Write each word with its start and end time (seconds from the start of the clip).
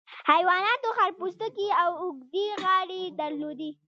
حیواناتو 0.29 0.89
خړ 0.97 1.09
پوستکي 1.19 1.67
او 1.83 1.91
اوږدې 2.03 2.47
غاړې 2.63 3.01
درلودې. 3.19 3.69